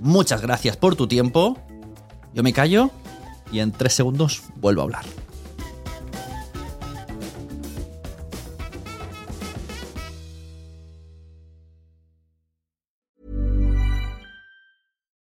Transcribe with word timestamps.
Muchas 0.00 0.42
gracias 0.42 0.76
por 0.76 0.96
tu 0.96 1.06
tiempo. 1.06 1.56
Yo 2.34 2.42
me 2.42 2.52
callo 2.52 2.90
y 3.50 3.60
en 3.60 3.72
tres 3.72 3.94
segundos 3.94 4.42
vuelvo 4.56 4.82
a 4.82 4.84
hablar. 4.84 5.04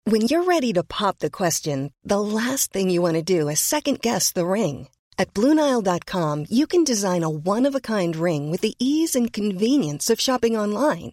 When 0.07 0.29
you're 0.29 0.45
ready 0.45 0.73
to 0.75 0.85
pop 0.85 1.19
the 1.19 1.31
question, 1.31 1.91
the 2.05 2.21
last 2.21 2.73
thing 2.73 2.89
you 2.89 3.03
want 3.03 3.15
to 3.17 3.23
do 3.23 3.49
is 3.49 3.59
second 3.59 4.01
guess 4.01 4.31
the 4.31 4.47
ring. 4.47 4.89
At 5.19 5.33
Bluenile.com, 5.35 6.47
you 6.51 6.67
can 6.67 6.85
design 6.85 7.25
a 7.25 7.29
one 7.29 7.67
of 7.67 7.75
a 7.75 7.81
kind 7.81 8.15
ring 8.15 8.51
with 8.51 8.61
the 8.61 8.75
ease 8.79 9.17
and 9.17 9.33
convenience 9.33 10.11
of 10.11 10.21
shopping 10.21 10.57
online. 10.57 11.13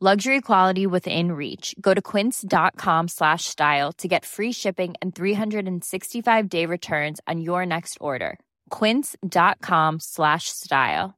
Luxury 0.00 0.40
quality 0.40 0.86
within 0.86 1.32
reach. 1.32 1.74
Go 1.80 1.92
to 1.92 2.00
quince.com 2.00 3.08
slash 3.08 3.46
style 3.46 3.92
to 3.94 4.06
get 4.06 4.24
free 4.24 4.52
shipping 4.52 4.94
and 5.02 5.12
365 5.12 6.48
day 6.48 6.66
returns 6.66 7.20
on 7.26 7.40
your 7.40 7.66
next 7.66 7.98
order. 8.00 8.38
Quince.com 8.70 9.98
slash 9.98 10.50
style. 10.50 11.16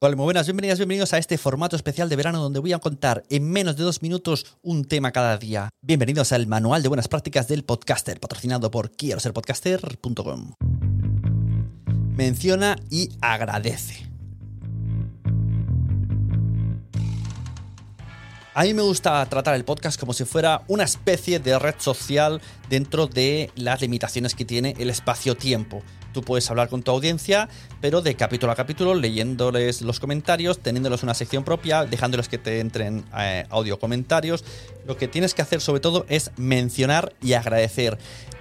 Hola, 0.00 0.14
muy 0.14 0.24
buenas, 0.24 0.46
bienvenidas, 0.46 0.78
bienvenidos 0.78 1.12
a 1.14 1.18
este 1.18 1.38
formato 1.38 1.74
especial 1.74 2.10
de 2.10 2.16
verano 2.16 2.40
donde 2.40 2.60
voy 2.60 2.74
a 2.74 2.78
contar 2.78 3.24
en 3.30 3.50
menos 3.50 3.76
de 3.76 3.82
dos 3.82 4.02
minutos 4.02 4.44
un 4.62 4.84
tema 4.84 5.10
cada 5.10 5.38
día. 5.38 5.70
Bienvenidos 5.82 6.32
al 6.32 6.46
Manual 6.46 6.82
de 6.82 6.88
Buenas 6.88 7.08
Prácticas 7.08 7.48
del 7.48 7.64
Podcaster, 7.64 8.20
patrocinado 8.20 8.70
por 8.70 8.90
quiero 8.90 9.20
ser 9.20 9.32
podcaster.com. 9.32 10.52
Menciona 12.14 12.76
y 12.90 13.08
agradece. 13.22 14.07
A 18.58 18.64
mí 18.64 18.74
me 18.74 18.82
gusta 18.82 19.24
tratar 19.26 19.54
el 19.54 19.64
podcast 19.64 20.00
como 20.00 20.12
si 20.12 20.24
fuera 20.24 20.64
una 20.66 20.82
especie 20.82 21.38
de 21.38 21.56
red 21.60 21.76
social 21.78 22.40
dentro 22.68 23.06
de 23.06 23.52
las 23.54 23.80
limitaciones 23.80 24.34
que 24.34 24.44
tiene 24.44 24.74
el 24.80 24.90
espacio-tiempo. 24.90 25.84
Tú 26.12 26.22
puedes 26.22 26.48
hablar 26.50 26.68
con 26.68 26.82
tu 26.82 26.90
audiencia, 26.90 27.48
pero 27.80 28.00
de 28.00 28.14
capítulo 28.14 28.52
a 28.52 28.56
capítulo, 28.56 28.94
leyéndoles 28.94 29.82
los 29.82 30.00
comentarios, 30.00 30.58
teniéndoles 30.58 31.02
una 31.02 31.14
sección 31.14 31.44
propia, 31.44 31.84
dejándoles 31.84 32.28
que 32.28 32.38
te 32.38 32.60
entren 32.60 33.04
eh, 33.16 33.46
audio 33.50 33.78
comentarios. 33.78 34.44
Lo 34.86 34.96
que 34.96 35.08
tienes 35.08 35.34
que 35.34 35.42
hacer 35.42 35.60
sobre 35.60 35.80
todo 35.80 36.06
es 36.08 36.30
mencionar 36.36 37.12
y 37.22 37.34
agradecer 37.34 37.98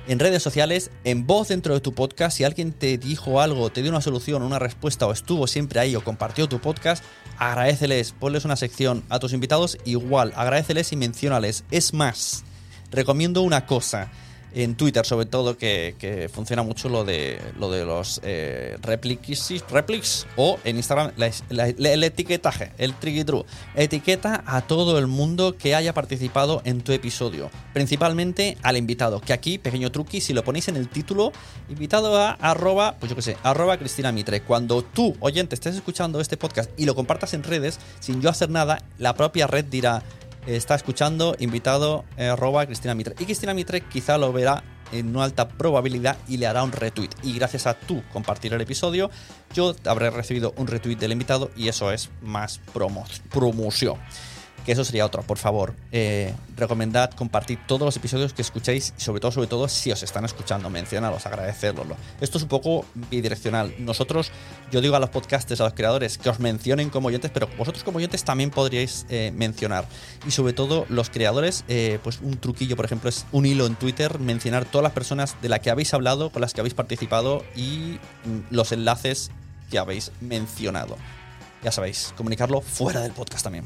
en 0.08 0.20
redes 0.20 0.42
sociales, 0.42 0.90
en 1.04 1.28
voz 1.28 1.50
dentro 1.50 1.74
de 1.74 1.82
tu 1.82 1.94
podcast, 1.94 2.38
si 2.38 2.46
alguien 2.46 2.72
te 2.72 2.98
dijo 2.98 3.42
algo, 3.42 3.70
te 3.70 3.82
dio 3.82 3.92
una 3.92 4.00
solución, 4.00 4.42
una 4.42 4.58
respuesta 4.58 5.06
o 5.06 5.12
estuvo 5.12 5.48
siempre 5.48 5.82
ahí 5.82 5.98
o 5.98 6.04
compartió 6.04 6.48
tu 6.48 6.60
podcast, 6.60 7.04
agradeceles, 7.38 8.14
ponles 8.14 8.46
una 8.46 8.56
sección 8.56 9.04
a 9.10 9.20
tus 9.20 9.34
invitados, 9.34 9.78
igual, 9.84 10.32
agradeceles 10.38 10.94
y 10.94 10.96
menciónales. 10.96 11.66
Es 11.72 11.94
más, 11.94 12.46
recomiendo 12.90 13.42
una 13.42 13.66
cosa 13.66 14.10
en 14.63 14.75
Twitter 14.75 15.06
sobre 15.06 15.28
todo 15.28 15.57
que, 15.57 15.95
que 16.00 16.29
funciona 16.29 16.63
mucho 16.63 16.90
lo 16.90 17.06
de 17.06 17.40
lo 17.59 17.69
de 17.69 17.85
los 17.85 18.19
eh, 18.23 18.78
replics, 18.81 20.25
o 20.35 20.59
en 20.63 20.78
Instagram 20.78 21.12
el 21.18 22.03
etiquetaje, 22.03 22.72
el 22.78 22.94
tricky 22.95 23.23
true. 23.23 23.45
Etiqueta 23.75 24.44
a 24.45 24.62
todo 24.62 24.97
el 24.97 25.07
mundo 25.07 25.56
que 25.57 25.75
haya 25.75 25.94
participado 25.94 26.62
en 26.66 26.81
tu 26.81 26.91
episodio, 26.91 27.51
principalmente 27.73 28.57
al 28.63 28.78
invitado, 28.78 29.22
que 29.22 29.34
aquí, 29.34 29.57
pequeño 29.57 29.91
truqui, 29.91 30.22
si 30.22 30.34
lo 30.34 30.44
ponéis 30.44 30.68
en 30.68 30.75
el 30.75 30.89
título, 30.89 31.31
invitado 31.69 32.18
a 32.18 32.31
arroba, 32.31 32.95
pues 33.00 33.09
yo 33.09 33.16
qué 33.16 33.22
sé, 33.22 33.38
arroba 33.44 33.78
Cristina 33.78 34.12
Mitre. 34.12 34.41
Cuando 34.41 34.81
tú, 34.81 35.16
oyente, 35.19 35.56
estés 35.56 35.75
escuchando 35.75 36.19
este 36.19 36.38
podcast 36.38 36.72
y 36.78 36.85
lo 36.85 36.95
compartas 36.95 37.34
en 37.34 37.44
redes, 37.44 37.79
sin 38.00 38.22
yo 38.22 38.29
hacer 38.29 38.50
nada, 38.50 38.81
la 38.97 39.13
propia 39.13 39.45
red 39.45 39.66
dirá 39.66 40.03
está 40.47 40.75
escuchando, 40.75 41.35
invitado, 41.40 42.06
eh, 42.18 42.34
Cristina 42.66 42.96
Mitre. 42.96 43.16
Y 43.19 43.25
Cristina 43.25 43.53
Mitre 43.53 43.81
quizá 43.81 44.18
lo 44.18 44.31
verá 44.31 44.63
en 44.91 45.09
una 45.09 45.25
alta 45.25 45.50
probabilidad 45.50 46.18
y 46.28 46.38
le 46.38 46.47
hará 46.47 46.63
un 46.63 46.72
retweet. 46.72 47.09
Y 47.24 47.34
gracias 47.34 47.68
a 47.68 47.74
tú 47.74 48.02
compartir 48.13 48.53
el 48.53 48.62
episodio, 48.62 49.12
yo 49.53 49.75
habré 49.86 50.09
recibido 50.09 50.53
un 50.57 50.68
retweet 50.68 50.96
del 50.96 51.12
invitado 51.12 51.52
y 51.56 51.68
eso 51.68 51.91
es 51.91 52.09
más 52.22 52.59
promoción 52.74 53.97
que 54.68 54.74
eso 54.74 54.84
sería 54.84 55.06
otro. 55.06 55.24
Por 55.24 55.38
favor, 55.38 55.76
eh, 55.94 56.34
recomendad 56.58 57.12
compartir 57.12 57.58
todos 57.68 57.84
los 57.84 57.96
episodios 57.96 58.34
que 58.34 58.42
escuchéis 58.42 58.94
sobre 58.98 59.22
todo, 59.22 59.32
sobre 59.32 59.48
todo, 59.48 59.70
si 59.70 59.94
os 59.94 60.04
están 60.04 60.26
escuchando, 60.26 60.70
mencionaros, 60.70 61.26
agradecerlo. 61.26 61.96
Esto 62.20 62.38
es 62.38 62.44
un 62.44 62.50
poco 62.50 62.86
bidireccional. 62.94 63.74
Nosotros, 63.80 64.30
yo 64.70 64.82
digo 64.82 64.98
a 64.98 65.00
los 65.00 65.10
podcasters, 65.10 65.62
a 65.62 65.64
los 65.64 65.74
creadores, 65.74 66.18
que 66.18 66.30
os 66.30 66.42
mencionen 66.42 66.90
como 66.90 67.08
oyentes, 67.08 67.32
pero 67.34 67.48
vosotros 67.58 67.86
como 67.86 68.00
oyentes 68.00 68.26
también 68.26 68.50
podríais 68.50 69.06
eh, 69.08 69.32
mencionar. 69.34 69.86
Y 70.28 70.32
sobre 70.32 70.52
todo, 70.52 70.86
los 70.90 71.10
creadores, 71.10 71.63
eh, 71.70 72.00
pues 72.04 72.20
un 72.22 72.36
truquillo, 72.38 72.75
por 72.75 72.84
ejemplo, 72.84 73.10
es 73.10 73.25
un 73.31 73.46
hilo 73.46 73.68
en 73.68 73.75
Twitter, 73.75 74.20
mencionar 74.20 74.66
todas 74.66 74.84
las 74.84 74.92
personas 74.92 75.42
de 75.42 75.48
las 75.48 75.62
que 75.62 75.70
habéis 75.70 75.94
hablado, 75.94 76.30
con 76.30 76.42
las 76.42 76.54
que 76.54 76.60
habéis 76.60 76.74
participado 76.74 77.46
y 77.56 78.00
mm, 78.25 78.40
los 78.54 78.74
enlaces 78.74 79.31
que 79.72 79.80
habéis 79.80 80.12
mencionado. 80.20 80.98
Ya 81.63 81.72
sabéis, 81.72 82.13
comunicarlo 82.18 82.60
fuera 82.60 83.00
del 83.00 83.13
podcast 83.13 83.46
también. 83.46 83.66